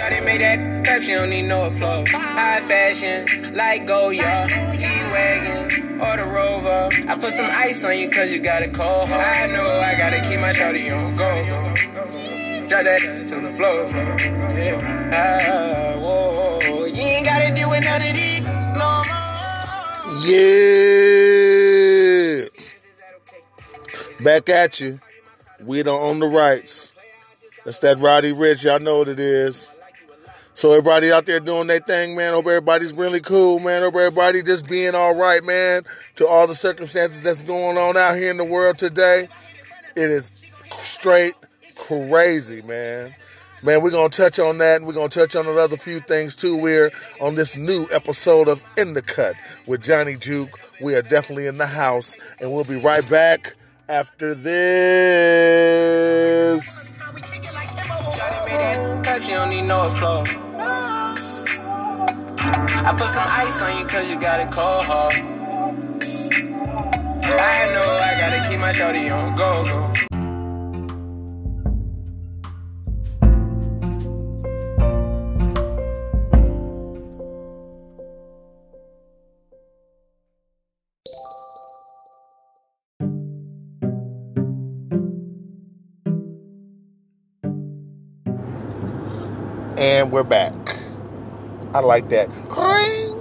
[0.00, 2.08] Shawty made that clap, she don't need no applause.
[2.08, 6.88] High fashion, like Goyard, G-Wagon, or the Rover.
[7.06, 9.20] I put some ice on you cause you got a cold heart.
[9.20, 11.44] I know I gotta keep my shawty on go.
[12.66, 13.84] Drop that to the floor.
[14.56, 14.80] Yeah.
[15.12, 16.86] Ah, whoa.
[16.86, 19.20] You ain't gotta deal with none of these no more.
[20.24, 20.64] Yeah.
[24.24, 24.98] Back at you.
[25.62, 26.94] We don't own the rights.
[27.66, 28.64] That's that Roddy Ricch.
[28.64, 29.76] Y'all know what it is.
[30.60, 32.34] So everybody out there doing their thing, man.
[32.34, 33.80] Hope everybody's really cool, man.
[33.80, 35.84] Hope everybody just being all right, man.
[36.16, 39.30] To all the circumstances that's going on out here in the world today.
[39.96, 40.30] It is
[40.70, 41.34] straight
[41.76, 43.14] crazy, man.
[43.62, 46.54] Man, we're to touch on that and we're to touch on another few things too.
[46.54, 46.92] We're
[47.22, 49.36] on this new episode of In the Cut
[49.66, 50.60] with Johnny Juke.
[50.78, 53.54] We are definitely in the house and we'll be right back
[53.88, 54.60] after this.
[58.10, 60.49] Shawty made that clap, she don't need no applause.
[62.82, 65.14] I put some ice on you cause you got a cold heart.
[67.22, 69.92] I know I gotta keep my shawty on go go.
[89.76, 90.59] And we're back.
[91.72, 92.28] I like that.
[92.48, 93.14] Ring,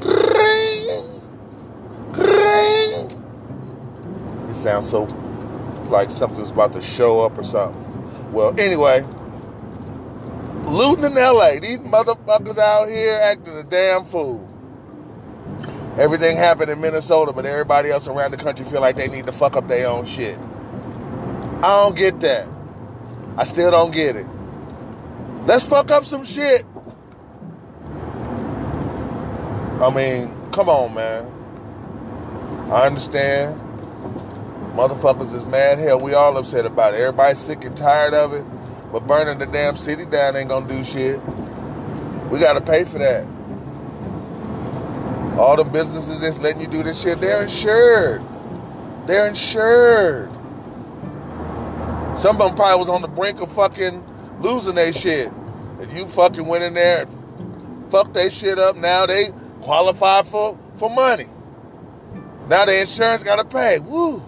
[0.00, 1.20] ring,
[2.12, 3.24] ring.
[4.48, 5.04] It sounds so
[5.86, 8.32] like something's about to show up or something.
[8.32, 9.00] Well, anyway,
[10.66, 11.58] looting in LA.
[11.60, 14.46] These motherfuckers out here acting a damn fool.
[15.98, 19.32] Everything happened in Minnesota, but everybody else around the country feel like they need to
[19.32, 20.38] fuck up their own shit.
[21.48, 22.46] I don't get that.
[23.36, 24.26] I still don't get it.
[25.44, 26.64] Let's fuck up some shit.
[29.80, 31.24] I mean, come on, man.
[32.70, 33.58] I understand.
[34.74, 35.98] Motherfuckers is mad hell.
[35.98, 37.00] We all upset about it.
[37.00, 38.44] Everybody's sick and tired of it.
[38.92, 41.18] But burning the damn city down ain't gonna do shit.
[42.30, 43.24] We gotta pay for that.
[45.38, 48.22] All the businesses that's letting you do this shit, they're insured.
[49.06, 50.30] They're insured.
[52.18, 54.04] Some of them probably was on the brink of fucking
[54.40, 55.32] losing their shit.
[55.80, 58.76] And you fucking went in there and fucked their shit up.
[58.76, 61.26] Now they qualify for, for money.
[62.48, 63.78] Now the insurance gotta pay.
[63.78, 64.22] Woo.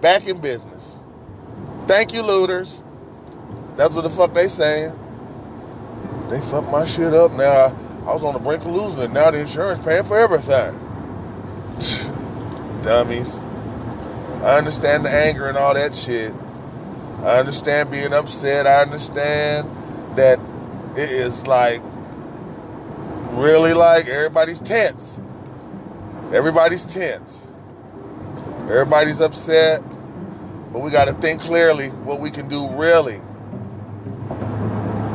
[0.00, 0.96] Back in business.
[1.86, 2.80] Thank you, looters.
[3.76, 4.96] That's what the fuck they saying.
[6.28, 7.32] They fucked my shit up.
[7.32, 7.74] Now I,
[8.08, 9.10] I was on the brink of losing it.
[9.10, 10.78] Now the insurance paying for everything.
[12.82, 13.40] Dummies.
[14.42, 16.32] I understand the anger and all that shit.
[17.22, 18.66] I understand being upset.
[18.66, 19.68] I understand
[20.16, 20.38] that
[20.96, 21.82] it is like
[23.40, 25.18] really like everybody's tense.
[26.32, 27.46] Everybody's tense.
[28.68, 29.82] Everybody's upset.
[30.72, 33.20] But we got to think clearly what we can do really.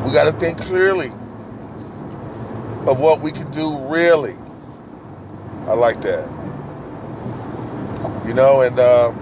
[0.06, 1.12] We got to think clearly
[2.88, 4.36] of what we can do really.
[5.68, 6.30] I like that.
[8.28, 9.14] You know, and, uh,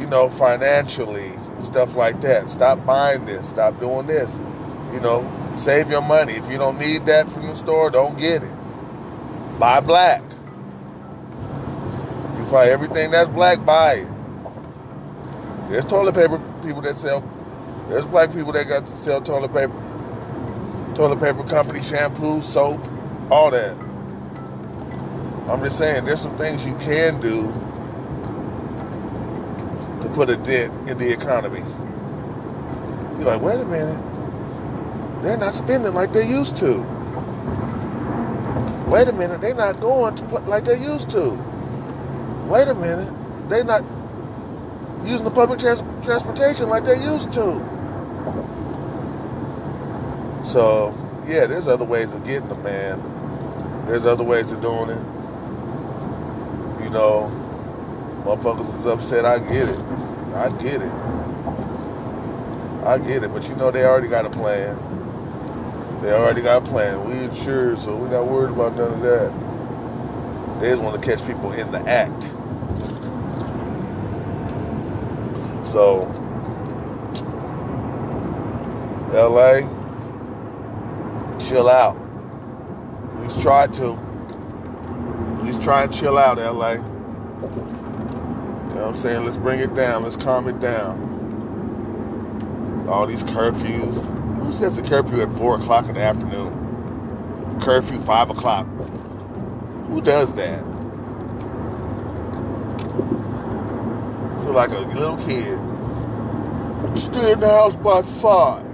[0.00, 2.48] you know, financially, stuff like that.
[2.48, 3.48] Stop buying this.
[3.48, 4.38] Stop doing this.
[4.92, 5.22] You know,
[5.56, 6.34] save your money.
[6.34, 9.58] If you don't need that from the store, don't get it.
[9.58, 10.22] Buy black.
[12.38, 14.08] You find everything that's black, buy it.
[15.70, 17.22] There's toilet paper people that sell.
[17.88, 19.72] There's black people that got to sell toilet paper.
[20.94, 22.86] Toilet paper company, shampoo, soap,
[23.30, 23.76] all that.
[25.48, 27.42] I'm just saying, there's some things you can do
[30.02, 31.60] to put a dent in the economy.
[33.18, 34.13] You're like, wait a minute.
[35.24, 36.82] They're not spending like they used to.
[38.86, 39.40] Wait a minute.
[39.40, 41.30] They're not going to like they used to.
[42.46, 43.10] Wait a minute.
[43.48, 43.82] They're not
[45.06, 47.58] using the public trans- transportation like they used to.
[50.44, 50.94] So,
[51.26, 53.86] yeah, there's other ways of getting them, man.
[53.86, 55.04] There's other ways of doing it.
[56.84, 57.32] You know,
[58.24, 59.24] motherfuckers is upset.
[59.24, 59.78] I get it.
[60.34, 60.92] I get it.
[62.84, 63.32] I get it.
[63.32, 64.78] But you know, they already got a plan.
[66.04, 67.08] They already got a plan.
[67.08, 70.60] We insured, so we're not worried about none of that.
[70.60, 72.24] They just want to catch people in the act.
[75.66, 76.02] So,
[79.14, 79.60] LA,
[81.38, 81.96] chill out.
[83.16, 83.98] Please try to.
[85.40, 86.72] Please try and chill out, LA.
[86.72, 86.80] You
[88.74, 89.24] know what I'm saying?
[89.24, 90.02] Let's bring it down.
[90.02, 91.00] Let's calm it down.
[92.90, 94.13] All these curfews.
[94.44, 97.58] Who sets a curfew at 4 o'clock in the afternoon?
[97.62, 98.66] Curfew 5 o'clock.
[99.88, 100.60] Who does that?
[104.42, 105.58] Feel like a little kid.
[106.98, 108.64] Stay in the house by 5.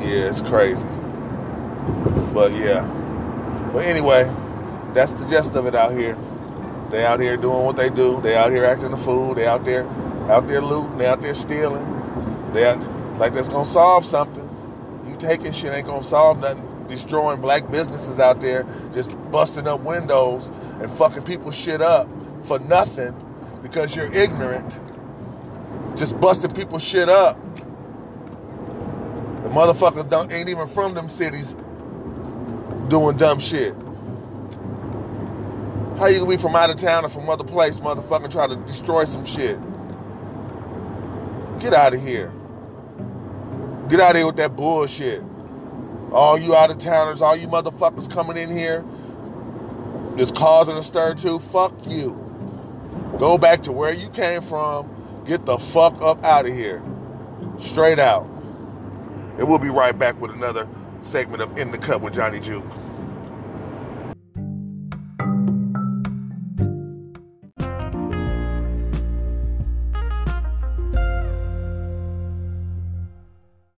[0.00, 0.88] Yeah, it's crazy.
[2.34, 2.84] But yeah.
[3.72, 4.24] But anyway,
[4.92, 6.18] that's the gist of it out here.
[6.90, 8.20] They out here doing what they do.
[8.20, 9.34] They out here acting a fool.
[9.34, 9.86] They out there,
[10.28, 10.98] out there looting.
[10.98, 11.99] They out there stealing.
[12.56, 14.48] Out, like that's gonna solve something.
[15.06, 16.66] You taking shit ain't gonna solve nothing.
[16.88, 20.50] Destroying black businesses out there, just busting up windows
[20.80, 22.08] and fucking people shit up
[22.42, 23.14] for nothing
[23.62, 24.80] because you're ignorant.
[25.96, 27.38] Just busting people shit up.
[29.44, 31.54] The motherfuckers don't ain't even from them cities
[32.88, 33.74] doing dumb shit.
[35.98, 38.56] How you gonna be from out of town or from other place, motherfucking try to
[38.56, 39.58] destroy some shit?
[41.60, 42.32] Get out of here.
[43.90, 45.20] Get out of here with that bullshit.
[46.12, 48.84] All you out of towners, all you motherfuckers coming in here,
[50.16, 51.40] just causing a stir too.
[51.40, 52.12] Fuck you.
[53.18, 54.88] Go back to where you came from.
[55.26, 56.80] Get the fuck up out of here.
[57.58, 58.26] Straight out.
[59.38, 60.68] And we'll be right back with another
[61.02, 62.64] segment of In the Cut with Johnny Juke.